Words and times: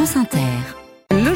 France 0.00 0.16
Inter. 0.16 0.79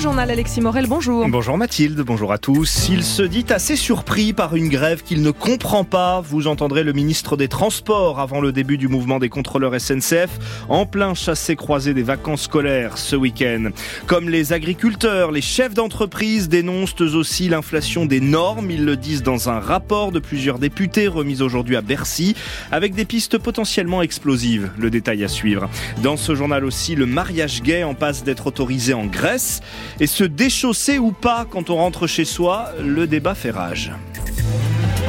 Journal 0.04 0.30
Alexis 0.30 0.60
Morel, 0.60 0.86
bonjour. 0.86 1.26
Bonjour 1.28 1.56
Mathilde, 1.56 1.98
bonjour 2.02 2.30
à 2.30 2.36
tous. 2.36 2.90
Il 2.90 3.02
se 3.02 3.22
dit 3.22 3.46
assez 3.48 3.74
surpris 3.74 4.34
par 4.34 4.54
une 4.54 4.68
grève 4.68 5.02
qu'il 5.02 5.22
ne 5.22 5.30
comprend 5.30 5.82
pas. 5.82 6.20
Vous 6.20 6.46
entendrez 6.46 6.84
le 6.84 6.92
ministre 6.92 7.38
des 7.38 7.48
Transports 7.48 8.20
avant 8.20 8.42
le 8.42 8.52
début 8.52 8.76
du 8.76 8.86
mouvement 8.86 9.18
des 9.18 9.30
contrôleurs 9.30 9.80
SNCF 9.80 10.66
en 10.68 10.84
plein 10.84 11.14
chassé-croisé 11.14 11.94
des 11.94 12.02
vacances 12.02 12.42
scolaires 12.42 12.98
ce 12.98 13.16
week-end. 13.16 13.70
Comme 14.06 14.28
les 14.28 14.52
agriculteurs, 14.52 15.32
les 15.32 15.40
chefs 15.40 15.72
d'entreprise 15.72 16.50
dénoncent 16.50 17.00
aussi 17.00 17.48
l'inflation 17.48 18.04
des 18.04 18.20
normes. 18.20 18.70
Ils 18.70 18.84
le 18.84 18.98
disent 18.98 19.22
dans 19.22 19.48
un 19.48 19.58
rapport 19.58 20.12
de 20.12 20.18
plusieurs 20.18 20.58
députés 20.58 21.08
remis 21.08 21.40
aujourd'hui 21.40 21.76
à 21.76 21.80
Bercy 21.80 22.36
avec 22.70 22.94
des 22.94 23.06
pistes 23.06 23.38
potentiellement 23.38 24.02
explosives. 24.02 24.70
Le 24.76 24.90
détail 24.90 25.24
à 25.24 25.28
suivre. 25.28 25.70
Dans 26.02 26.18
ce 26.18 26.34
journal 26.34 26.66
aussi, 26.66 26.94
le 26.94 27.06
mariage 27.06 27.62
gay 27.62 27.84
en 27.84 27.94
passe 27.94 28.22
d'être 28.22 28.48
autorisé 28.48 28.92
en 28.92 29.06
Grèce. 29.06 29.62
Et 30.00 30.06
se 30.06 30.24
déchausser 30.24 30.98
ou 30.98 31.12
pas 31.12 31.46
quand 31.48 31.70
on 31.70 31.76
rentre 31.76 32.06
chez 32.06 32.24
soi, 32.24 32.70
le 32.82 33.06
débat 33.06 33.34
fait 33.34 33.50
rage. 33.50 33.92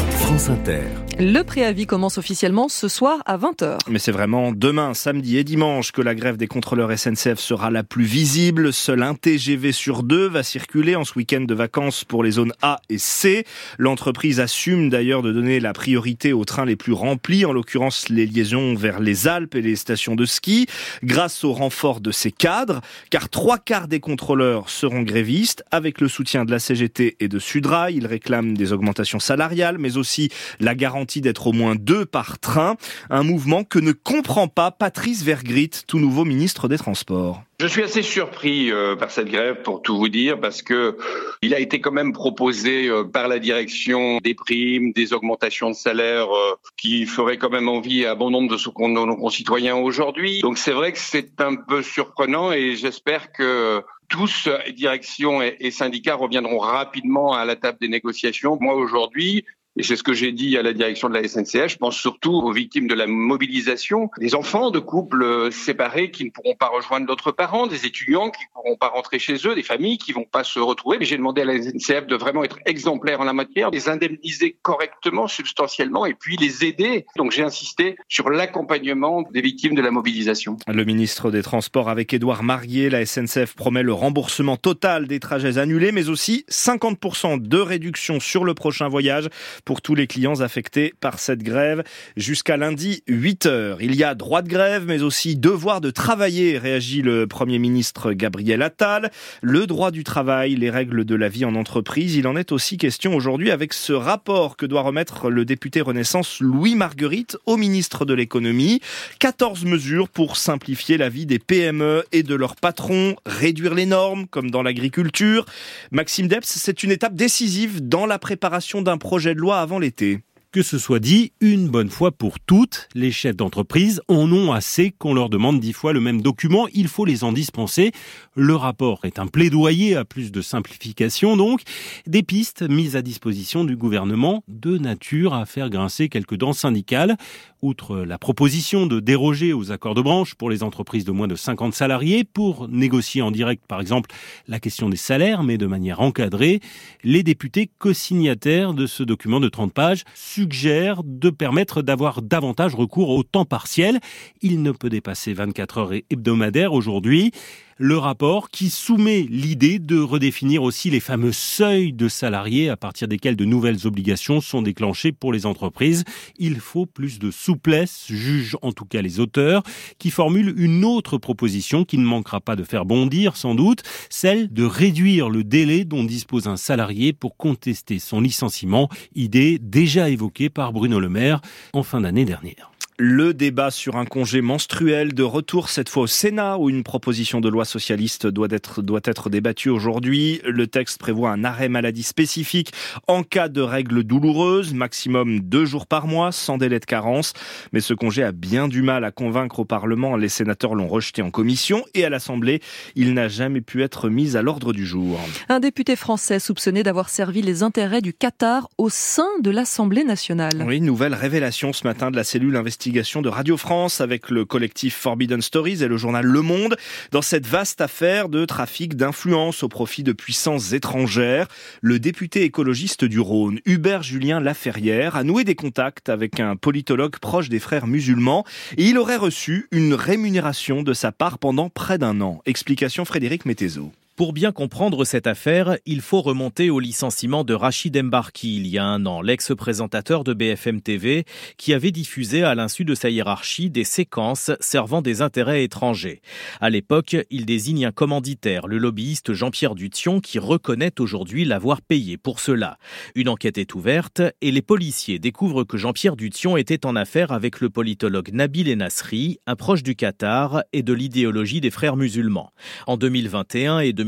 France 0.10 0.50
Inter. 0.50 1.05
Le 1.18 1.44
préavis 1.44 1.86
commence 1.86 2.18
officiellement 2.18 2.68
ce 2.68 2.90
soir 2.90 3.24
à 3.26 3.38
20h. 3.38 3.78
Mais 3.88 4.00
c'est 4.00 4.12
vraiment 4.12 4.52
demain, 4.52 4.94
samedi 4.94 5.38
et 5.38 5.46
dimanche 5.46 5.94
que 5.94 6.02
la 6.02 6.14
grève 6.14 6.36
des 6.36 6.48
contrôleurs 6.48 6.92
SNCF 6.92 7.40
sera 7.40 7.72
la 7.72 7.86
plus 7.86 8.04
visible. 8.04 8.74
Seul 8.74 9.02
un 9.02 9.16
TGV 9.16 9.72
sur 9.72 10.04
deux 10.04 10.28
va 10.28 10.44
circuler 10.44 10.98
en 10.98 11.06
ce 11.06 11.14
week-end 11.18 11.40
de 11.40 11.54
vacances 11.54 12.04
pour 12.04 12.22
les 12.22 12.32
zones 12.32 12.52
A 12.62 12.82
et 12.90 12.98
C. 12.98 13.46
L'entreprise 13.78 14.42
assume 14.42 14.90
d'ailleurs 14.90 15.22
de 15.22 15.32
donner 15.32 15.62
la 15.62 15.72
priorité 15.72 16.34
aux 16.34 16.44
trains 16.44 16.66
les 16.66 16.76
plus 16.76 16.92
remplis, 16.92 17.46
en 17.46 17.54
l'occurrence 17.54 18.10
les 18.10 18.26
liaisons 18.26 18.76
vers 18.76 19.00
les 19.00 19.26
Alpes 19.30 19.56
et 19.56 19.62
les 19.62 19.78
stations 19.78 20.16
de 20.16 20.26
ski, 20.26 20.68
grâce 21.02 21.46
au 21.46 21.54
renfort 21.54 22.02
de 22.02 22.12
ses 22.12 22.34
cadres, 22.34 22.82
car 23.10 23.30
trois 23.30 23.58
quarts 23.58 23.88
des 23.88 24.02
contrôleurs 24.02 24.70
seront 24.70 25.04
grévistes, 25.04 25.64
avec 25.72 26.02
le 26.02 26.10
soutien 26.10 26.44
de 26.44 26.52
la 26.52 26.60
CGT 26.60 27.16
et 27.22 27.30
de 27.30 27.40
Sudrail. 27.40 27.96
Ils 27.96 28.08
réclament 28.08 28.58
des 28.58 28.74
augmentations 28.74 29.22
salariales, 29.22 29.78
mais 29.78 29.96
aussi 29.96 30.28
la 30.60 30.76
garantie 30.76 31.05
d'être 31.22 31.48
au 31.48 31.54
moins 31.54 31.76
deux 31.76 32.06
par 32.06 32.40
train, 32.40 32.76
un 33.10 33.24
mouvement 33.24 33.64
que 33.64 33.80
ne 33.80 33.92
comprend 33.92 34.48
pas 34.48 34.72
Patrice 34.72 35.24
Vergrit, 35.24 35.72
tout 35.88 36.00
nouveau 36.00 36.26
ministre 36.26 36.68
des 36.68 36.78
Transports. 36.78 37.42
Je 37.62 37.68
suis 37.68 37.84
assez 37.84 38.02
surpris 38.02 38.70
euh, 38.70 38.98
par 38.98 39.12
cette 39.12 39.30
grève, 39.30 39.62
pour 39.62 39.82
tout 39.82 39.98
vous 39.98 40.10
dire, 40.10 40.42
parce 40.42 40.62
que 40.62 40.98
il 41.42 41.54
a 41.54 41.60
été 41.60 41.80
quand 41.80 41.94
même 41.94 42.12
proposé 42.12 42.90
euh, 42.90 43.06
par 43.06 43.30
la 43.30 43.40
direction 43.40 44.18
des 44.18 44.34
primes, 44.34 44.92
des 44.92 45.14
augmentations 45.14 45.70
de 45.70 45.76
salaire 45.76 46.28
euh, 46.36 46.56
qui 46.76 47.06
feraient 47.06 47.38
quand 47.38 47.50
même 47.50 47.70
envie 47.70 48.06
à 48.06 48.14
bon 48.14 48.30
nombre 48.30 48.50
de 48.50 49.06
nos 49.06 49.16
concitoyens 49.16 49.78
aujourd'hui. 49.78 50.42
Donc 50.42 50.58
c'est 50.58 50.74
vrai 50.74 50.92
que 50.92 51.00
c'est 51.00 51.40
un 51.40 51.56
peu 51.56 51.82
surprenant 51.82 52.52
et 52.52 52.76
j'espère 52.76 53.32
que 53.32 53.82
tous, 54.10 54.50
direction 54.76 55.42
et 55.42 55.72
syndicats, 55.72 56.16
reviendront 56.16 56.60
rapidement 56.60 57.34
à 57.34 57.46
la 57.46 57.56
table 57.56 57.78
des 57.82 57.88
négociations. 57.88 58.58
Moi 58.60 58.76
aujourd'hui, 58.76 59.46
et 59.78 59.84
c'est 59.84 59.96
ce 59.96 60.04
que 60.04 60.14
j'ai 60.14 60.32
dit 60.32 60.58
à 60.58 60.64
la 60.64 60.74
direction 60.74 61.10
de 61.10 61.14
la 61.14 61.28
SNCF. 61.28 61.68
Je 61.68 61.78
pense 61.78 61.98
surtout 61.98 62.32
aux 62.32 62.52
victimes 62.52 62.88
de 62.88 62.96
la 62.96 63.08
mobilisation, 63.08 64.10
des 64.20 64.36
enfants 64.36 64.72
de 64.72 64.80
couples 64.80 65.24
euh, 65.24 65.52
séparés 65.52 66.12
qui 66.12 66.24
ne 66.24 66.30
pourront 66.30 66.56
pas 66.56 66.68
rejoindre 66.68 67.08
d'autres 67.08 67.32
parents, 67.32 67.68
des 67.68 67.86
étudiants 67.86 68.30
qui 68.30 68.44
ne 68.44 68.54
pourront 68.54 68.78
pas 68.78 68.88
rentrer 68.88 69.20
chez 69.20 69.36
eux, 69.46 69.54
des 69.54 69.64
familles 69.64 69.98
qui 69.98 70.14
vont 70.14 70.24
pas 70.24 70.44
se 70.44 70.60
retrouver. 70.60 70.98
Mais 70.98 71.06
j'ai 71.06 71.18
demandé 71.18 71.42
à 71.42 71.46
la 71.46 71.62
SNCF 71.62 72.08
de 72.08 72.16
vraiment 72.16 72.44
être 72.44 72.60
exemplaire 72.66 73.20
en 73.20 73.26
la 73.26 73.34
matière, 73.34 73.70
les 73.70 73.90
indemniser 73.90 74.56
correctement, 74.62 75.28
substantiellement, 75.28 76.06
et 76.06 76.14
puis 76.14 76.38
les 76.38 76.64
aider. 76.64 77.06
Donc 77.18 77.32
j'ai 77.32 77.44
insisté 77.44 77.98
sur 78.08 78.30
l'accompagnement 78.30 79.24
des 79.32 79.42
victimes 79.42 79.76
de 79.76 79.82
la 79.82 79.92
mobilisation. 79.92 80.58
Le 80.68 80.86
ministre 80.86 81.32
des 81.32 81.42
Transports 81.42 81.90
avec 81.90 82.14
Édouard 82.14 82.44
Marier, 82.44 82.90
la 82.90 83.06
SNCF 83.06 83.56
promet 83.56 83.84
le 83.84 83.94
remboursement 83.94 84.56
total 84.56 85.08
des 85.08 85.20
trajets 85.20 85.58
annulés, 85.58 85.92
mais 85.92 86.08
aussi 86.08 86.46
50% 86.50 87.42
de 87.42 87.58
réduction 87.58 88.20
sur 88.22 88.46
le 88.46 88.54
prochain 88.54 88.88
voyage 88.88 89.30
pour 89.66 89.82
tous 89.82 89.96
les 89.96 90.08
clients 90.08 90.42
affectés 90.42 90.94
par 91.02 91.20
cette 91.20 91.44
grève 91.44 91.84
jusqu'à 92.16 92.56
lundi 92.56 93.04
8 93.08 93.48
heures. 93.48 93.82
Il 93.82 93.96
y 93.96 94.04
a 94.04 94.16
droit 94.16 94.44
de 94.44 94.48
grève, 94.48 94.86
mais 94.86 95.02
aussi 95.02 95.36
devoir 95.36 95.82
de 95.82 95.90
travailler, 95.90 96.58
réagit 96.58 97.02
le 97.02 97.28
Premier 97.28 97.60
ministre 97.60 98.14
Gabriel 98.14 98.62
Attal. 98.62 99.12
Le 99.42 99.66
droit 99.66 99.92
du 99.92 100.04
travail, 100.04 100.56
les 100.56 100.70
règles 100.70 101.04
de 101.04 101.16
la 101.16 101.28
vie 101.28 101.46
en 101.46 101.56
entreprise, 101.56 102.16
il 102.16 102.28
en 102.28 102.36
est 102.36 102.52
aussi 102.52 102.78
question 102.78 103.16
aujourd'hui 103.16 103.52
avec 103.52 103.74
ce 103.74 103.94
rapport 103.94 104.56
que 104.56 104.66
doit 104.66 104.82
remettre 104.82 105.30
le 105.30 105.46
député 105.46 105.82
Renaissance 105.82 106.40
Louis 106.40 106.76
Marguerite 106.76 107.38
au 107.46 107.58
ministre 107.58 108.06
de 108.06 108.14
l'économie. 108.14 108.82
14 109.20 109.66
mesures 109.66 110.10
pour 110.10 110.38
simplifier 110.38 110.98
la 110.98 111.10
vie 111.10 111.26
des 111.26 111.40
PME 111.40 112.04
et 112.12 112.22
de 112.22 112.36
leurs 112.36 112.56
patrons, 112.56 113.16
réduire 113.26 113.74
les 113.74 113.88
normes, 113.88 114.28
comme 114.28 114.52
dans 114.52 114.62
l'agriculture. 114.62 115.46
Maxime 115.92 116.28
Debs, 116.28 116.44
c'est 116.46 116.84
une 116.84 116.92
étape 116.92 117.16
décisive 117.16 117.88
dans 117.88 118.06
la 118.06 118.20
préparation 118.20 118.82
d'un 118.82 118.98
projet 118.98 119.34
de 119.34 119.40
loi 119.40 119.55
avant 119.60 119.80
l'été. 119.80 120.22
Que 120.56 120.64
ce 120.64 120.80
soit 120.80 121.00
dit, 121.00 121.34
une 121.42 121.68
bonne 121.68 121.90
fois 121.90 122.14
pour 122.14 122.40
toutes, 122.40 122.88
les 122.96 123.12
chefs 123.12 123.36
d'entreprise 123.36 124.02
en 124.08 124.32
ont 124.32 124.54
assez 124.54 124.92
qu'on 124.92 125.14
leur 125.14 125.28
demande 125.28 125.60
dix 125.60 125.74
fois 125.74 125.92
le 125.92 126.00
même 126.00 126.22
document, 126.22 126.68
il 126.74 126.88
faut 126.88 127.04
les 127.04 127.26
en 127.26 127.34
dispenser. 127.34 127.92
Le 128.38 128.56
rapport 128.56 129.04
est 129.04 129.20
un 129.20 129.28
plaidoyer 129.28 129.98
à 129.98 130.06
plus 130.06 130.32
de 130.32 130.42
simplification 130.42 131.36
donc, 131.36 131.64
des 132.08 132.24
pistes 132.24 132.62
mises 132.62 132.96
à 132.96 133.02
disposition 133.02 133.66
du 133.66 133.76
gouvernement 133.76 134.46
de 134.48 134.78
nature 134.78 135.34
à 135.34 135.46
faire 135.46 135.70
grincer 135.70 136.08
quelques 136.08 136.38
dents 136.38 136.54
syndicales. 136.54 137.18
Outre 137.66 137.98
la 137.98 138.20
proposition 138.20 138.86
de 138.86 139.00
déroger 139.00 139.52
aux 139.52 139.72
accords 139.72 139.96
de 139.96 140.02
branche 140.04 140.36
pour 140.36 140.52
les 140.52 140.62
entreprises 140.62 141.04
de 141.04 141.12
moins 141.12 141.28
de 141.28 141.34
50 141.34 141.74
salariés 141.74 142.24
pour 142.24 142.68
négocier 142.68 143.24
en 143.24 143.32
direct 143.32 143.66
par 143.68 143.82
exemple 143.82 144.12
la 144.48 144.60
question 144.60 144.88
des 144.88 144.98
salaires 144.98 145.42
mais 145.42 145.58
de 145.58 145.66
manière 145.66 146.00
encadrée, 146.00 146.60
les 147.04 147.24
députés 147.24 147.72
co-signataires 147.80 148.76
de 148.76 148.86
ce 148.86 149.02
document 149.02 149.40
de 149.40 149.50
30 149.50 149.74
pages 149.74 150.04
suggère 150.14 151.02
de 151.04 151.32
permettre 151.32 151.82
d'avoir 151.82 152.22
davantage 152.22 152.76
recours 152.76 153.10
au 153.10 153.24
temps 153.24 153.46
partiel. 153.46 154.00
Il 154.44 154.62
ne 154.62 154.72
peut 154.72 154.90
dépasser 154.90 155.34
24 155.34 155.78
heures 155.80 155.94
hebdomadaires 156.12 156.72
aujourd'hui 156.72 157.32
le 157.78 157.98
rapport 157.98 158.50
qui 158.50 158.70
soumet 158.70 159.26
l'idée 159.30 159.80
de 159.80 160.00
redéfinir 160.00 160.64
aussi 160.64 160.90
les 160.90 161.02
fameux 161.02 161.34
seuils 161.34 161.92
de 161.92 162.08
salariés 162.08 162.70
à 162.70 162.78
partir 162.78 163.08
desquels 163.08 163.36
de 163.36 163.44
nouvelles 163.44 163.86
obligations 163.86 164.40
sont 164.40 164.62
déclenchées 164.62 165.12
pour 165.12 165.34
les 165.34 165.46
entreprises. 165.46 166.06
Il 166.38 166.62
faut 166.62 166.86
plus 166.86 167.20
de 167.20 167.32
souplesse, 167.32 168.06
jugent 168.08 168.58
en 168.62 168.72
tout 168.72 168.86
cas 168.86 169.02
les 169.02 169.20
auteurs, 169.20 169.64
qui 170.00 170.10
formulent 170.10 170.54
une 170.58 170.86
autre 170.86 171.18
proposition 171.18 171.84
qui 171.84 171.98
ne 171.98 172.06
manquera 172.06 172.40
pas 172.40 172.56
de 172.56 172.64
faire 172.64 172.86
bondir 172.86 173.36
sans 173.36 173.56
doute, 173.56 173.84
celle 174.10 174.54
de 174.54 174.64
réduire 174.64 175.30
le 175.30 175.44
délai 175.44 175.84
dont 175.84 176.06
dispose 176.06 176.48
un 176.48 176.58
salarié 176.58 177.12
pour 177.12 177.36
contester 177.36 178.00
son 178.00 178.22
licenciement, 178.22 178.90
idée 179.16 179.60
déjà 179.60 180.10
évoquée 180.10 180.50
par 180.50 180.72
Bruno 180.72 181.00
Le 181.00 181.10
Maire 181.10 181.42
en 181.74 181.84
fin 181.84 182.02
d'année 182.02 182.26
dernière. 182.26 182.75
Le 182.98 183.34
débat 183.34 183.72
sur 183.72 183.98
un 183.98 184.06
congé 184.06 184.40
menstruel 184.40 185.14
de 185.14 185.24
retour 185.24 185.68
cette 185.68 185.90
fois 185.90 186.04
au 186.04 186.08
Sénat 186.08 186.58
où 186.58 186.70
une 186.70 186.82
proposition 186.82 187.42
de 187.42 187.50
loi 187.50 187.66
socialiste 187.66 188.26
doit 188.26 188.48
être, 188.52 188.82
doit 188.82 189.02
être 189.04 189.30
débattue 189.30 189.68
aujourd'hui. 189.68 190.40
Le 190.46 190.66
texte 190.68 190.98
prévoit 190.98 191.32
un 191.32 191.44
arrêt 191.44 191.68
maladie 191.68 192.04
spécifique 192.04 192.72
en 193.08 193.24
cas 193.24 193.50
de 193.50 193.60
règles 193.60 194.06
douloureuses, 194.06 194.74
maximum 194.74 195.42
deux 195.42 195.66
jours 195.66 195.88
par 195.88 196.08
mois, 196.08 196.32
sans 196.32 196.58
délai 196.58 196.80
de 196.80 196.86
carence. 196.86 197.34
Mais 197.74 197.82
ce 197.82 197.94
congé 197.94 198.24
a 198.24 198.32
bien 198.32 198.70
du 198.70 198.82
mal 198.82 199.04
à 199.04 199.12
convaincre 199.12 199.60
au 199.60 199.66
Parlement. 199.66 200.16
Les 200.16 200.30
sénateurs 200.30 200.74
l'ont 200.74 200.88
rejeté 200.88 201.22
en 201.22 201.32
commission 201.32 201.84
et 201.96 202.06
à 202.06 202.10
l'Assemblée, 202.10 202.62
il 202.96 203.14
n'a 203.14 203.28
jamais 203.28 203.60
pu 203.60 203.84
être 203.84 204.08
mis 204.08 204.38
à 204.38 204.42
l'ordre 204.42 204.72
du 204.72 204.86
jour. 204.86 205.20
Un 205.50 205.60
député 205.60 205.98
français 205.98 206.40
soupçonné 206.40 206.82
d'avoir 206.82 207.10
servi 207.10 207.42
les 207.42 207.62
intérêts 207.62 208.02
du 208.02 208.14
Qatar 208.14 208.70
au 208.78 208.88
sein 208.88 209.28
de 209.42 209.52
l'Assemblée 209.52 210.06
nationale. 210.06 210.64
Oui, 210.66 210.80
nouvelle 210.80 211.14
révélation 211.14 211.74
ce 211.74 211.86
matin 211.86 212.10
de 212.10 212.16
la 212.16 212.24
cellule 212.24 212.56
investigative 212.86 213.22
de 213.24 213.30
Radio 213.30 213.58
France 213.58 214.00
avec 214.00 214.30
le 214.30 214.46
collectif 214.46 214.96
Forbidden 214.96 215.42
Stories 215.42 215.84
et 215.84 215.88
le 215.88 215.98
journal 215.98 216.26
Le 216.26 216.42
Monde 216.42 216.76
dans 217.12 217.22
cette 217.22 217.48
vaste 217.48 217.82
affaire 217.82 218.30
de 218.30 218.46
trafic 218.46 218.96
d'influence 218.96 219.64
au 219.64 219.70
profit 219.70 220.04
de 220.04 220.12
puissances 220.12 220.74
étrangères. 220.74 221.48
Le 221.82 221.98
député 221.98 222.44
écologiste 222.44 223.04
du 223.04 223.20
Rhône, 223.20 223.60
Hubert 223.66 224.04
Julien 224.04 224.40
Laferrière, 224.40 225.16
a 225.16 225.24
noué 225.24 225.44
des 225.44 225.56
contacts 225.56 226.10
avec 226.10 226.40
un 226.40 226.56
politologue 226.56 227.18
proche 227.18 227.50
des 227.50 227.60
frères 227.60 227.88
musulmans 227.88 228.46
et 228.78 228.84
il 228.84 228.98
aurait 228.98 229.16
reçu 229.16 229.68
une 229.72 229.94
rémunération 229.94 230.84
de 230.84 230.94
sa 230.94 231.12
part 231.12 231.40
pendant 231.40 231.70
près 231.70 231.98
d'un 231.98 232.22
an. 232.22 232.42
Explication 232.46 233.06
Frédéric 233.06 233.46
Mettezo. 233.46 233.92
Pour 234.16 234.32
bien 234.32 234.54
comprendre 234.54 235.04
cette 235.04 235.28
affaire, 235.28 235.78
il 235.86 236.00
faut 236.00 236.22
remonter 236.22 236.70
au 236.70 236.80
licenciement 236.80 237.44
de 237.44 237.54
Rachid 237.54 237.98
Embarki 237.98 238.56
il 238.56 238.66
y 238.66 238.78
a 238.78 238.86
un 238.86 239.06
an, 239.06 239.22
l'ex-présentateur 239.22 240.24
de 240.24 240.34
BFM 240.34 240.80
TV, 240.80 241.26
qui 241.58 241.74
avait 241.74 241.92
diffusé 241.92 242.42
à 242.42 242.56
l'insu 242.56 242.86
de 242.86 242.96
sa 242.96 243.10
hiérarchie 243.10 243.70
des 243.70 243.84
séquences 243.84 244.52
servant 244.62 245.02
des 245.02 245.22
intérêts 245.22 245.66
étrangers. 245.66 246.22
À 246.62 246.70
l'époque, 246.70 247.18
il 247.30 247.46
désigne 247.46 247.88
un 247.88 247.92
commanditaire, 247.92 248.68
le 248.68 248.78
lobbyiste 248.78 249.34
Jean-Pierre 249.34 249.76
Dution, 249.76 250.22
qui 250.22 250.40
reconnaît 250.40 251.02
aujourd'hui 251.02 251.44
l'avoir 251.44 251.82
payé 251.82 252.16
pour 252.16 252.40
cela. 252.40 252.78
Une 253.16 253.28
enquête 253.28 253.58
est 253.58 253.76
ouverte 253.76 254.22
et 254.40 254.52
les 254.52 254.62
policiers 254.62 255.20
découvrent 255.20 255.66
que 255.66 255.76
Jean-Pierre 255.76 256.16
Dution 256.16 256.56
était 256.56 256.86
en 256.86 256.96
affaire 256.96 257.34
avec 257.34 257.60
le 257.60 257.70
politologue 257.70 258.30
Nabil 258.32 258.72
Enasri, 258.72 259.40
un 259.46 259.58
proche 259.58 259.84
du 259.84 259.98
Qatar 259.98 260.64
et 260.72 260.84
de 260.84 260.94
l'idéologie 260.94 261.60
des 261.60 261.70
frères 261.70 261.98
musulmans. 261.98 262.54
En 262.88 262.96
2021 262.96 263.80
et 263.80 263.92
2022, 263.92 264.05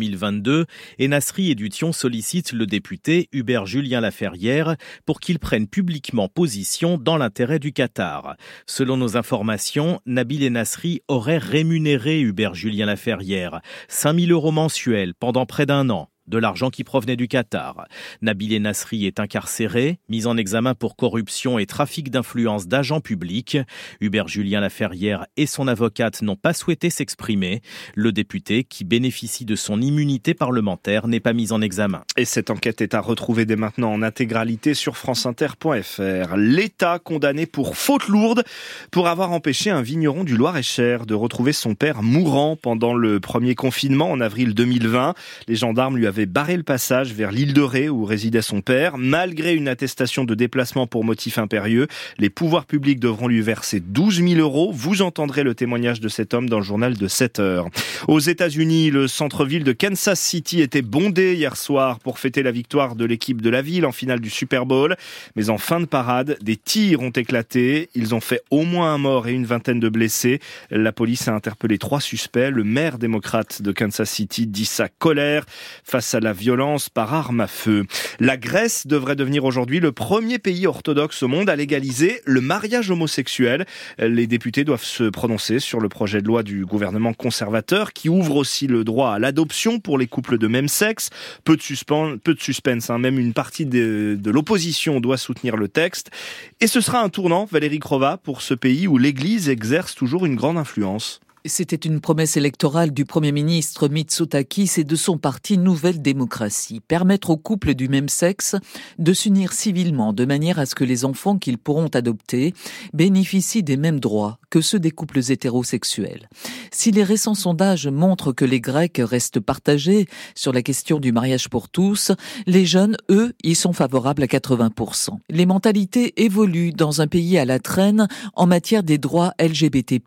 Enasri 1.00 1.52
et 1.52 1.56
Dution 1.56 1.92
sollicitent 1.92 2.54
le 2.54 2.66
député 2.66 3.30
Hubert 3.32 3.66
Julien 3.66 4.02
Laferrière 4.02 4.76
pour 5.06 5.20
qu'il 5.20 5.40
prenne 5.40 5.68
publiquement 5.68 6.28
position 6.28 6.98
dans 6.98 7.18
l'intérêt 7.18 7.60
du 7.60 7.74
Qatar. 7.74 8.36
Selon 8.66 8.98
nos 8.98 9.18
informations, 9.18 10.00
Nabil 10.06 10.46
Enasri 10.46 11.02
aurait 11.08 11.38
rémunéré 11.38 12.22
Hubert 12.22 12.54
Julien 12.54 12.86
Laferrière 12.86 13.62
5000 13.88 14.32
euros 14.32 14.52
mensuels 14.52 15.14
pendant 15.14 15.46
près 15.46 15.66
d'un 15.66 15.90
an 15.90 16.10
de 16.28 16.38
l'argent 16.38 16.70
qui 16.70 16.84
provenait 16.84 17.16
du 17.16 17.28
Qatar. 17.28 17.88
Nabil 18.22 18.62
Nasri 18.62 19.06
est 19.06 19.20
incarcéré, 19.20 20.00
mis 20.10 20.26
en 20.26 20.38
examen 20.38 20.74
pour 20.74 20.96
corruption 20.96 21.60
et 21.60 21.66
trafic 21.66 22.10
d'influence 22.10 22.68
d'agents 22.68 23.02
publics. 23.02 23.58
Hubert 24.02 24.28
Julien 24.28 24.60
Laferrière 24.60 25.26
et 25.38 25.46
son 25.46 25.68
avocate 25.68 26.22
n'ont 26.22 26.36
pas 26.36 26.54
souhaité 26.54 26.90
s'exprimer. 26.90 27.62
Le 27.96 28.12
député, 28.12 28.64
qui 28.64 28.84
bénéficie 28.84 29.46
de 29.46 29.56
son 29.56 29.82
immunité 29.82 30.34
parlementaire, 30.34 31.08
n'est 31.08 31.20
pas 31.20 31.34
mis 31.34 31.52
en 31.52 31.62
examen. 31.62 32.04
Et 32.18 32.26
cette 32.26 32.50
enquête 32.50 32.82
est 32.82 32.94
à 32.94 33.02
retrouver 33.02 33.46
dès 33.46 33.56
maintenant 33.56 33.92
en 33.92 34.02
intégralité 34.02 34.74
sur 34.74 34.98
franceinter.fr. 34.98 36.36
L'État 36.38 37.00
condamné 37.00 37.46
pour 37.46 37.78
faute 37.78 38.08
lourde 38.08 38.44
pour 38.92 39.08
avoir 39.08 39.32
empêché 39.32 39.70
un 39.70 39.82
vigneron 39.82 40.24
du 40.24 40.36
Loir-et-Cher 40.36 41.06
de 41.06 41.14
retrouver 41.14 41.54
son 41.54 41.76
père 41.76 42.04
mourant 42.04 42.56
pendant 42.56 42.94
le 42.94 43.20
premier 43.20 43.56
confinement 43.56 44.12
en 44.12 44.20
avril 44.20 44.54
2020. 44.54 45.14
Les 45.48 45.56
gendarmes 45.56 45.98
lui 45.98 46.08
avaient 46.08 46.17
avait 46.18 46.26
barré 46.26 46.58
le 46.58 46.64
passage 46.64 47.14
vers 47.14 47.32
l'île 47.32 47.54
de 47.54 47.62
Ré 47.62 47.90
où 47.90 48.04
résidait 48.04 48.42
son 48.42 48.62
père. 48.62 48.98
Malgré 48.98 49.54
une 49.54 49.68
attestation 49.68 50.24
de 50.24 50.34
déplacement 50.34 50.88
pour 50.88 51.04
motif 51.04 51.38
impérieux, 51.38 51.88
les 52.18 52.32
pouvoirs 52.32 52.66
publics 52.66 53.00
devront 53.00 53.28
lui 53.28 53.42
verser 53.42 53.80
12 53.80 54.24
000 54.28 54.42
euros. 54.42 54.72
Vous 54.74 55.04
entendrez 55.04 55.44
le 55.44 55.54
témoignage 55.54 56.00
de 56.00 56.10
cet 56.10 56.34
homme 56.34 56.50
dans 56.50 56.58
le 56.58 56.64
journal 56.64 56.96
de 56.96 57.08
7 57.08 57.40
heures. 57.40 57.68
Aux 58.08 58.20
États-Unis, 58.20 58.90
le 58.90 59.08
centre-ville 59.08 59.64
de 59.64 59.74
Kansas 59.74 60.20
City 60.20 60.62
était 60.62 60.82
bondé 60.82 61.36
hier 61.36 61.56
soir 61.56 62.00
pour 62.00 62.18
fêter 62.18 62.42
la 62.42 62.52
victoire 62.52 62.96
de 62.96 63.06
l'équipe 63.06 63.40
de 63.40 63.52
la 63.52 63.62
ville 63.62 63.86
en 63.86 63.92
finale 63.92 64.20
du 64.20 64.32
Super 64.32 64.66
Bowl. 64.66 64.96
Mais 65.36 65.52
en 65.52 65.60
fin 65.60 65.80
de 65.80 65.86
parade, 65.86 66.38
des 66.42 66.56
tirs 66.56 67.02
ont 67.02 67.12
éclaté. 67.12 67.90
Ils 67.94 68.16
ont 68.16 68.22
fait 68.22 68.42
au 68.50 68.64
moins 68.64 68.96
un 68.96 68.98
mort 68.98 69.28
et 69.28 69.34
une 69.34 69.46
vingtaine 69.46 69.80
de 69.80 69.90
blessés. 69.90 70.40
La 70.72 70.92
police 70.92 71.28
a 71.28 71.36
interpellé 71.36 71.78
trois 71.78 72.02
suspects. 72.02 72.50
Le 72.50 72.64
maire 72.64 72.98
démocrate 72.98 73.62
de 73.62 73.72
Kansas 73.72 74.10
City 74.10 74.48
dit 74.48 74.66
sa 74.66 74.90
colère 74.90 75.46
face 75.84 76.07
à 76.14 76.20
la 76.20 76.34
violence 76.34 76.90
par 76.90 77.14
arme 77.14 77.42
à 77.42 77.48
feu. 77.48 77.86
La 78.20 78.38
Grèce 78.38 78.88
devrait 78.88 79.16
devenir 79.16 79.46
aujourd'hui 79.46 79.80
le 79.80 79.92
premier 79.92 80.40
pays 80.40 80.68
orthodoxe 80.68 81.24
au 81.24 81.28
monde 81.28 81.50
à 81.50 81.56
légaliser 81.56 82.22
le 82.26 82.42
mariage 82.42 82.92
homosexuel. 82.92 83.66
Les 84.00 84.28
députés 84.28 84.64
doivent 84.64 84.84
se 84.84 85.06
prononcer 85.06 85.60
sur 85.60 85.80
le 85.80 85.90
projet 85.90 86.22
de 86.22 86.28
loi 86.28 86.44
du 86.44 86.66
gouvernement 86.66 87.14
conservateur 87.14 87.94
qui 87.94 88.10
ouvre 88.10 88.36
aussi 88.36 88.68
le 88.68 88.84
droit 88.84 89.12
à 89.12 89.20
l'adoption 89.20 89.80
pour 89.80 89.98
les 89.98 90.08
couples 90.08 90.38
de 90.38 90.48
même 90.48 90.68
sexe. 90.68 91.10
Peu 91.44 91.56
de 91.56 91.62
suspense, 91.62 92.18
peu 92.24 92.34
de 92.34 92.92
hein. 92.92 92.98
même 92.98 93.20
une 93.20 93.34
partie 93.34 93.66
de, 93.66 94.18
de 94.20 94.32
l'opposition 94.32 95.00
doit 95.00 95.18
soutenir 95.18 95.58
le 95.58 95.68
texte. 95.68 96.12
Et 96.60 96.68
ce 96.68 96.82
sera 96.82 97.02
un 97.02 97.10
tournant, 97.10 97.46
Valérie 97.46 97.80
Crova, 97.80 98.18
pour 98.18 98.42
ce 98.42 98.54
pays 98.54 98.88
où 98.88 98.98
l'Église 98.98 99.50
exerce 99.50 99.96
toujours 99.96 100.26
une 100.26 100.36
grande 100.36 100.58
influence. 100.58 101.20
C'était 101.48 101.78
une 101.78 102.02
promesse 102.02 102.36
électorale 102.36 102.92
du 102.92 103.06
Premier 103.06 103.32
ministre 103.32 103.88
Mitsotakis 103.88 104.72
et 104.78 104.84
de 104.84 104.96
son 104.98 105.18
parti 105.18 105.58
Nouvelle 105.58 106.02
Démocratie, 106.02 106.82
permettre 106.82 107.30
aux 107.30 107.38
couples 107.38 107.74
du 107.74 107.88
même 107.88 108.10
sexe 108.10 108.56
de 109.00 109.14
s'unir 109.14 109.54
civilement 109.54 110.12
de 110.12 110.26
manière 110.26 110.60
à 110.60 110.66
ce 110.66 110.76
que 110.76 110.84
les 110.84 111.06
enfants 111.06 111.38
qu'ils 111.38 111.58
pourront 111.58 111.88
adopter 111.88 112.54
bénéficient 112.94 113.64
des 113.64 113.78
mêmes 113.78 114.02
droits 114.02 114.40
que 114.50 114.62
ceux 114.62 114.80
des 114.80 114.92
couples 114.92 115.20
hétérosexuels. 115.32 116.30
Si 116.72 116.92
les 116.92 117.04
récents 117.04 117.34
sondages 117.34 117.88
montrent 117.88 118.34
que 118.34 118.46
les 118.46 118.60
Grecs 118.60 119.02
restent 119.04 119.40
partagés 119.40 120.08
sur 120.36 120.54
la 120.54 120.62
question 120.62 121.00
du 121.00 121.12
mariage 121.12 121.50
pour 121.50 121.70
tous, 121.70 122.12
les 122.46 122.66
jeunes, 122.66 122.98
eux, 123.10 123.34
y 123.44 123.56
sont 123.56 123.74
favorables 123.74 124.24
à 124.24 124.28
80%. 124.28 125.12
Les 125.30 125.46
mentalités 125.46 126.14
évoluent 126.24 126.74
dans 126.74 127.02
un 127.02 127.08
pays 127.08 127.38
à 127.38 127.46
la 127.46 127.60
traîne 127.60 128.08
en 128.36 128.48
matière 128.48 128.84
des 128.84 128.98
droits 128.98 129.34
LGBT+. 129.40 130.02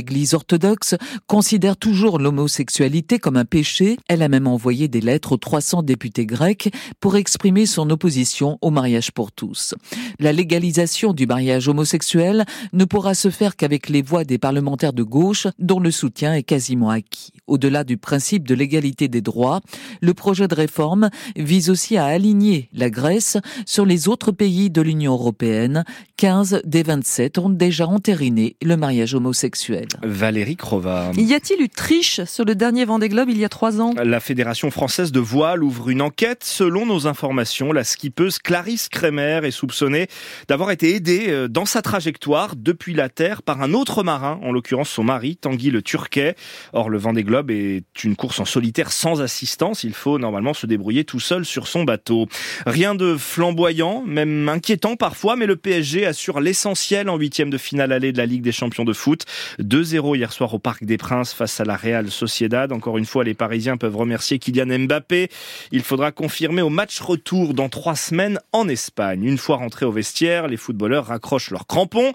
Église 0.00 0.32
orthodoxe 0.32 0.94
considère 1.26 1.76
toujours 1.76 2.18
l'homosexualité 2.18 3.18
comme 3.18 3.36
un 3.36 3.44
péché. 3.44 3.98
Elle 4.08 4.22
a 4.22 4.28
même 4.28 4.46
envoyé 4.46 4.88
des 4.88 5.02
lettres 5.02 5.32
aux 5.32 5.36
300 5.36 5.82
députés 5.82 6.24
grecs 6.24 6.72
pour 7.00 7.16
exprimer 7.16 7.66
son 7.66 7.90
opposition 7.90 8.58
au 8.62 8.70
mariage 8.70 9.12
pour 9.12 9.30
tous. 9.30 9.74
La 10.18 10.32
légalisation 10.32 11.12
du 11.12 11.26
mariage 11.26 11.68
homosexuel 11.68 12.46
ne 12.72 12.86
pourra 12.86 13.12
se 13.14 13.28
faire 13.28 13.56
qu'avec 13.56 13.90
les 13.90 14.00
voix 14.00 14.24
des 14.24 14.38
parlementaires 14.38 14.94
de 14.94 15.02
gauche 15.02 15.46
dont 15.58 15.80
le 15.80 15.90
soutien 15.90 16.34
est 16.34 16.44
quasiment 16.44 16.88
acquis. 16.88 17.34
Au-delà 17.46 17.84
du 17.84 17.98
principe 17.98 18.48
de 18.48 18.54
l'égalité 18.54 19.08
des 19.08 19.20
droits, 19.20 19.60
le 20.00 20.14
projet 20.14 20.48
de 20.48 20.54
réforme 20.54 21.10
vise 21.36 21.68
aussi 21.68 21.98
à 21.98 22.06
aligner 22.06 22.70
la 22.72 22.88
Grèce 22.88 23.36
sur 23.66 23.84
les 23.84 24.08
autres 24.08 24.32
pays 24.32 24.70
de 24.70 24.80
l'Union 24.80 25.12
européenne. 25.12 25.84
15 26.16 26.62
des 26.64 26.82
27 26.82 27.36
ont 27.36 27.50
déjà 27.50 27.86
entériné 27.86 28.56
le 28.62 28.78
mariage 28.78 29.14
homosexuel. 29.14 29.89
Valérie 30.02 30.56
Crova. 30.56 31.10
Y 31.16 31.34
a-t-il 31.34 31.62
eu 31.62 31.68
triche 31.68 32.22
sur 32.24 32.44
le 32.44 32.54
dernier 32.54 32.84
Vendée 32.84 33.08
Globe 33.08 33.28
il 33.30 33.38
y 33.38 33.44
a 33.44 33.48
trois 33.48 33.80
ans? 33.80 33.94
La 34.02 34.20
Fédération 34.20 34.70
française 34.70 35.12
de 35.12 35.20
voile 35.20 35.62
ouvre 35.62 35.90
une 35.90 36.02
enquête. 36.02 36.44
Selon 36.44 36.86
nos 36.86 37.06
informations, 37.06 37.72
la 37.72 37.84
skippeuse 37.84 38.38
Clarisse 38.38 38.88
Kremer 38.88 39.40
est 39.44 39.50
soupçonnée 39.50 40.08
d'avoir 40.48 40.70
été 40.70 40.94
aidée 40.94 41.26
euh, 41.28 41.48
dans 41.48 41.64
sa 41.66 41.82
trajectoire 41.82 42.56
depuis 42.56 42.94
la 42.94 43.08
Terre 43.08 43.42
par 43.42 43.62
un 43.62 43.74
autre 43.74 44.02
marin, 44.02 44.38
en 44.42 44.52
l'occurrence 44.52 44.90
son 44.90 45.04
mari, 45.04 45.36
Tanguy 45.36 45.70
le 45.70 45.82
Turquet. 45.82 46.34
Or, 46.72 46.90
le 46.90 46.98
Vendée 46.98 47.24
Globe 47.24 47.50
est 47.50 48.04
une 48.04 48.16
course 48.16 48.40
en 48.40 48.44
solitaire 48.44 48.92
sans 48.92 49.20
assistance. 49.20 49.84
Il 49.84 49.94
faut 49.94 50.18
normalement 50.18 50.54
se 50.54 50.66
débrouiller 50.66 51.04
tout 51.04 51.20
seul 51.20 51.44
sur 51.44 51.66
son 51.66 51.84
bateau. 51.84 52.26
Rien 52.66 52.94
de 52.94 53.16
flamboyant, 53.16 54.02
même 54.06 54.48
inquiétant 54.48 54.96
parfois, 54.96 55.36
mais 55.36 55.46
le 55.46 55.56
PSG 55.56 56.06
assure 56.06 56.40
l'essentiel 56.40 57.08
en 57.08 57.16
huitième 57.16 57.50
de 57.50 57.58
finale 57.58 57.92
allée 57.92 58.12
de 58.12 58.18
la 58.18 58.26
Ligue 58.26 58.42
des 58.42 58.52
champions 58.52 58.84
de 58.84 58.92
foot. 58.92 59.24
2-0 59.70 60.16
hier 60.16 60.32
soir 60.32 60.52
au 60.52 60.58
Parc 60.58 60.84
des 60.84 60.96
Princes 60.96 61.32
face 61.32 61.60
à 61.60 61.64
la 61.64 61.76
Real 61.76 62.10
Sociedad. 62.10 62.72
Encore 62.72 62.98
une 62.98 63.04
fois, 63.04 63.22
les 63.22 63.34
Parisiens 63.34 63.76
peuvent 63.76 63.96
remercier 63.96 64.40
Kylian 64.40 64.80
Mbappé. 64.80 65.28
Il 65.70 65.82
faudra 65.82 66.10
confirmer 66.10 66.60
au 66.60 66.70
match 66.70 66.98
retour 67.00 67.54
dans 67.54 67.68
trois 67.68 67.94
semaines 67.94 68.40
en 68.52 68.68
Espagne. 68.68 69.22
Une 69.24 69.38
fois 69.38 69.56
rentrés 69.56 69.86
au 69.86 69.92
vestiaire, 69.92 70.48
les 70.48 70.56
footballeurs 70.56 71.06
raccrochent 71.06 71.52
leurs 71.52 71.68
crampons. 71.68 72.12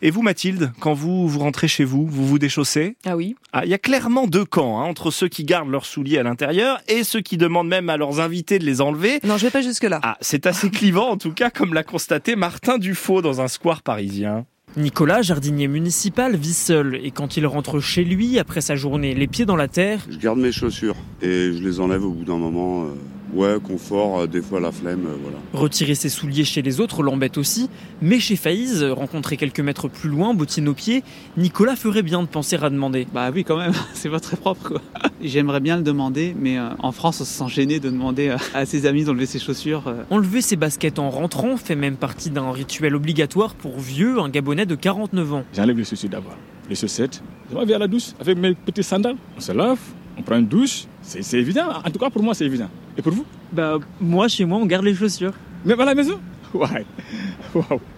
Et 0.00 0.10
vous, 0.10 0.22
Mathilde, 0.22 0.72
quand 0.80 0.94
vous 0.94 1.28
vous 1.28 1.40
rentrez 1.40 1.68
chez 1.68 1.84
vous, 1.84 2.06
vous 2.06 2.26
vous 2.26 2.38
déchaussez? 2.38 2.96
Ah 3.04 3.16
oui. 3.16 3.36
Ah, 3.52 3.66
il 3.66 3.70
y 3.70 3.74
a 3.74 3.78
clairement 3.78 4.26
deux 4.26 4.46
camps 4.46 4.80
hein, 4.80 4.84
entre 4.84 5.10
ceux 5.10 5.28
qui 5.28 5.44
gardent 5.44 5.70
leurs 5.70 5.84
souliers 5.84 6.18
à 6.18 6.22
l'intérieur 6.22 6.80
et 6.88 7.04
ceux 7.04 7.20
qui 7.20 7.36
demandent 7.36 7.68
même 7.68 7.90
à 7.90 7.98
leurs 7.98 8.20
invités 8.20 8.58
de 8.58 8.64
les 8.64 8.80
enlever. 8.80 9.20
Non, 9.24 9.36
je 9.36 9.44
vais 9.44 9.50
pas 9.50 9.62
jusque 9.62 9.84
là. 9.84 10.00
Ah, 10.02 10.16
c'est 10.22 10.46
assez 10.46 10.70
clivant 10.70 11.10
en 11.10 11.18
tout 11.18 11.32
cas, 11.32 11.50
comme 11.50 11.74
l'a 11.74 11.84
constaté 11.84 12.34
Martin 12.34 12.78
Dufaux 12.78 13.20
dans 13.20 13.42
un 13.42 13.48
square 13.48 13.82
parisien. 13.82 14.46
Nicolas, 14.76 15.22
jardinier 15.22 15.68
municipal, 15.68 16.34
vit 16.36 16.52
seul 16.52 16.96
et 16.96 17.10
quand 17.12 17.36
il 17.36 17.46
rentre 17.46 17.78
chez 17.78 18.02
lui 18.04 18.38
après 18.40 18.60
sa 18.60 18.74
journée 18.74 19.14
les 19.14 19.26
pieds 19.28 19.46
dans 19.46 19.54
la 19.56 19.68
terre, 19.68 20.00
Je 20.10 20.18
garde 20.18 20.38
mes 20.38 20.50
chaussures 20.50 20.96
et 21.22 21.52
je 21.52 21.62
les 21.62 21.78
enlève 21.80 22.04
au 22.04 22.10
bout 22.10 22.24
d'un 22.24 22.38
moment. 22.38 22.84
euh, 22.84 22.88
ouais, 23.34 23.56
confort, 23.62 24.20
euh, 24.20 24.26
des 24.26 24.42
fois 24.42 24.60
la 24.60 24.72
flemme, 24.72 25.06
euh, 25.06 25.16
voilà. 25.22 25.38
retirer 25.52 25.94
ses 25.94 26.08
souliers 26.08 26.44
chez 26.44 26.62
les 26.62 26.80
autres 26.80 27.02
l'embête 27.02 27.38
aussi, 27.38 27.68
mais 28.02 28.20
chez 28.20 28.36
Faïz, 28.36 28.82
rencontré 28.84 29.36
quelques 29.36 29.60
mètres 29.60 29.88
plus 29.88 30.08
loin, 30.08 30.34
bottine 30.34 30.68
aux 30.68 30.74
pieds, 30.74 31.02
Nicolas 31.36 31.76
ferait 31.76 32.02
bien 32.02 32.22
de 32.22 32.26
penser 32.28 32.56
à 32.56 32.70
demander. 32.70 33.06
Bah 33.12 33.30
oui, 33.34 33.44
quand 33.44 33.56
même, 33.58 33.72
c'est 33.94 34.08
pas 34.10 34.20
très 34.20 34.36
propre 34.36 34.68
quoi. 34.68 34.80
J'aimerais 35.22 35.60
bien 35.60 35.76
le 35.76 35.82
demander, 35.82 36.34
mais 36.38 36.58
euh, 36.58 36.68
en 36.78 36.92
France, 36.92 37.20
on 37.20 37.24
se 37.24 37.32
sent 37.32 37.48
gêné 37.48 37.80
de 37.80 37.88
demander 37.90 38.28
euh, 38.28 38.36
à 38.54 38.66
ses 38.66 38.86
amis 38.86 39.04
d'enlever 39.04 39.26
ses 39.26 39.38
chaussures. 39.38 39.88
euh. 39.88 40.02
Enlever 40.10 40.40
ses 40.42 40.56
baskets 40.56 40.98
en 40.98 41.10
rentrant 41.10 41.56
fait 41.56 41.76
même 41.76 41.96
partie 41.96 42.30
d'un 42.30 42.50
rituel 42.52 42.94
obligatoire 42.94 43.54
pour 43.54 43.78
vieux, 43.78 44.18
un 44.20 44.28
Gabonais 44.28 44.66
de 44.66 44.74
49 44.74 45.32
ans. 45.34 45.44
J'enlève 45.54 45.78
les 45.78 45.84
chaussures 45.84 46.10
d'abord. 46.10 46.36
Les 46.68 46.74
chaussettes. 46.74 47.22
Je 47.50 47.56
vais 47.58 47.74
à 47.74 47.78
la 47.78 47.88
douche 47.88 48.12
avec 48.20 48.38
mes 48.38 48.54
petites 48.54 48.84
sandales. 48.84 49.16
On 49.36 49.40
se 49.40 49.52
lave, 49.52 49.78
on 50.16 50.22
prend 50.22 50.36
une 50.36 50.46
douche. 50.46 50.84
C'est 51.02 51.38
évident. 51.38 51.68
En 51.84 51.90
tout 51.90 51.98
cas, 51.98 52.10
pour 52.10 52.22
moi, 52.22 52.34
c'est 52.34 52.46
évident. 52.46 52.68
Et 52.96 53.02
pour 53.02 53.12
vous 53.12 53.26
Bah 53.52 53.78
moi 54.00 54.28
chez 54.28 54.44
moi 54.44 54.58
on 54.58 54.66
garde 54.66 54.84
les 54.84 54.94
chaussures. 54.94 55.32
Même 55.64 55.80
à 55.80 55.84
la 55.84 55.94
maison 55.94 56.20
Ouais. 56.54 56.86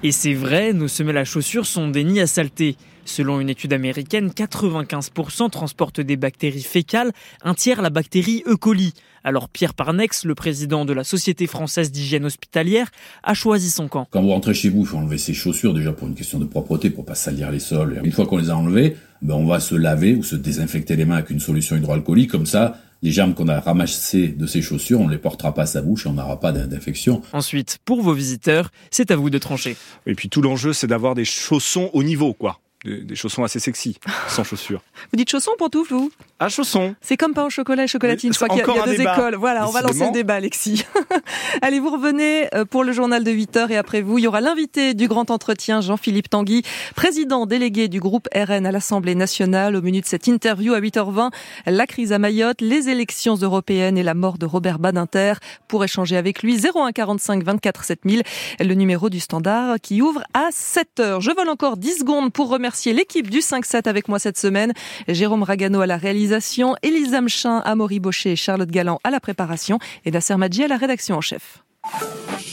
Et 0.03 0.12
c'est 0.12 0.33
vrai, 0.33 0.73
nos 0.73 0.88
semelles 0.88 1.19
à 1.19 1.25
chaussures 1.25 1.67
sont 1.67 1.88
des 1.88 2.05
nids 2.05 2.21
à 2.21 2.26
saleté. 2.26 2.76
Selon 3.05 3.38
une 3.38 3.50
étude 3.50 3.73
américaine, 3.73 4.31
95% 4.31 5.50
transportent 5.50 6.00
des 6.00 6.17
bactéries 6.17 6.62
fécales, 6.62 7.12
un 7.43 7.55
tiers 7.55 7.81
la 7.83 7.91
bactérie 7.91 8.43
E. 8.47 8.57
coli. 8.57 8.95
Alors 9.23 9.49
Pierre 9.49 9.75
Parnex, 9.75 10.25
le 10.25 10.35
président 10.35 10.85
de 10.85 10.93
la 10.93 11.05
Société 11.05 11.47
française 11.47 11.93
d'hygiène 11.93 12.25
hospitalière, 12.25 12.91
a 13.23 13.35
choisi 13.35 13.71
son 13.71 13.88
camp. 13.88 14.09
Quand 14.11 14.23
vous 14.23 14.31
rentrez 14.31 14.55
chez 14.55 14.71
vous, 14.71 14.81
il 14.81 14.87
faut 14.87 14.97
enlever 14.97 15.19
ses 15.19 15.35
chaussures 15.35 15.75
déjà 15.75 15.93
pour 15.93 16.09
une 16.09 16.15
question 16.15 16.38
de 16.38 16.47
propreté, 16.47 16.91
pour 16.91 17.05
pas 17.05 17.15
salir 17.15 17.50
les 17.50 17.61
sols. 17.61 18.00
Une 18.03 18.12
fois 18.12 18.26
qu'on 18.26 18.38
les 18.38 18.50
a 18.50 18.57
enlevées, 18.57 18.97
ben 19.23 19.35
on 19.35 19.47
va 19.47 19.61
se 19.61 19.75
laver 19.75 20.15
ou 20.15 20.23
se 20.23 20.37
désinfecter 20.37 20.97
les 20.97 21.05
mains 21.05 21.17
avec 21.17 21.31
une 21.31 21.41
solution 21.41 21.76
hydroalcoolique. 21.76 22.31
Comme 22.31 22.47
ça, 22.47 22.79
les 23.03 23.11
germes 23.11 23.35
qu'on 23.35 23.49
a 23.49 23.61
ramassés 23.61 24.29
de 24.29 24.47
ces 24.47 24.62
chaussures, 24.62 25.00
on 25.00 25.07
ne 25.07 25.12
les 25.12 25.19
portera 25.19 25.55
pas 25.55 25.62
à 25.62 25.67
sa 25.67 25.83
bouche 25.83 26.07
et 26.07 26.09
on 26.09 26.15
n'aura 26.15 26.41
pas 26.41 26.53
d'infection. 26.53 27.23
Ensuite, 27.33 27.79
pour 27.85 28.03
vos 28.03 28.15
visiteurs, 28.15 28.71
c'est 28.91 29.11
à 29.11 29.17
vous 29.17 29.31
de 29.31 29.38
trancher. 29.38 29.76
Et 30.07 30.15
puis 30.15 30.29
tout 30.29 30.43
l'enjeu, 30.43 30.73
c'est 30.73 30.87
d'avoir 30.87 31.15
des 31.15 31.25
chaussons 31.25 31.91
au 31.93 32.03
niveau, 32.03 32.33
quoi 32.33 32.61
des, 32.87 33.17
chaussons 33.17 33.45
assez 33.45 33.59
sexy, 33.59 33.99
sans 34.29 34.45
chaussures. 34.45 34.83
Vous 35.12 35.17
dites 35.17 35.31
chaussons, 35.31 35.53
pour 35.59 35.71
vous? 35.88 36.11
Ah, 36.38 36.50
chaussons. 36.50 36.95
C'est 37.00 37.16
comme 37.16 37.33
pain 37.33 37.45
au 37.45 37.50
chocolat 37.50 37.85
et 37.85 37.87
chocolatine. 37.87 38.31
Je 38.31 38.37
crois 38.37 38.50
qu'il 38.50 38.59
y, 38.59 38.78
a, 38.78 38.85
deux 38.85 39.00
écoles. 39.00 39.37
Voilà, 39.37 39.66
on 39.66 39.71
va 39.71 39.81
lancer 39.81 40.05
le 40.05 40.12
débat, 40.12 40.35
Alexis. 40.35 40.85
Allez, 41.62 41.81
vous 41.81 41.88
revenez 41.88 42.55
euh, 42.55 42.66
pour 42.66 42.85
le 42.85 42.93
journal 42.93 43.25
de 43.25 43.31
8 43.31 43.57
heures 43.57 43.71
et 43.71 43.78
après 43.78 44.02
vous, 44.02 44.19
il 44.19 44.25
y 44.25 44.26
aura 44.26 44.43
l'invité 44.43 44.93
du 44.93 45.09
grand 45.09 45.31
entretien, 45.31 45.81
Jean-Philippe 45.81 46.28
Tanguy, 46.28 46.62
président 46.95 47.47
délégué 47.47 47.88
du 47.88 48.00
groupe 48.00 48.28
RN 48.35 48.66
à 48.66 48.71
l'Assemblée 48.71 49.14
nationale. 49.14 49.76
Au 49.76 49.81
menu 49.81 50.02
de 50.02 50.07
cette 50.07 50.26
interview 50.26 50.75
à 50.75 50.81
8h20, 50.81 51.31
la 51.64 51.87
crise 51.87 52.12
à 52.12 52.19
Mayotte, 52.19 52.61
les 52.61 52.90
élections 52.90 53.37
européennes 53.37 53.97
et 53.97 54.02
la 54.02 54.12
mort 54.12 54.37
de 54.37 54.45
Robert 54.45 54.78
Badinter. 54.78 55.35
Pour 55.69 55.85
échanger 55.85 56.19
avec 56.19 56.43
lui, 56.43 56.59
01 56.59 56.93
45 56.93 57.45
24 57.45 57.83
7000, 57.83 58.23
le 58.61 58.75
numéro 58.75 59.09
du 59.09 59.21
standard 59.21 59.76
qui 59.81 60.02
ouvre 60.02 60.23
à 60.35 60.49
7 60.50 61.00
heures. 61.00 61.21
Je 61.23 61.31
vole 61.31 61.49
encore 61.49 61.78
10 61.78 62.00
secondes 62.00 62.31
pour 62.31 62.50
remercier 62.50 62.93
l'équipe 62.93 63.31
du 63.31 63.38
5-7 63.38 63.88
avec 63.88 64.09
moi 64.09 64.19
cette 64.19 64.37
semaine. 64.37 64.75
Jérôme 65.09 65.43
Ragano 65.43 65.81
à 65.81 65.87
la 65.87 65.97
réalisation, 66.26 66.75
Elisa 66.83 67.21
Mchin, 67.21 67.59
Amaury 67.64 68.00
Baucher 68.00 68.33
et 68.33 68.37
Charlotte 68.37 68.71
Galland 68.71 68.99
à 69.04 69.11
la 69.11 69.21
préparation 69.21 69.78
et 70.04 70.11
Nasser 70.11 70.37
Madji 70.37 70.64
à 70.64 70.68
la 70.68 70.76
rédaction 70.76 71.16
en 71.16 71.21
chef. 71.21 71.62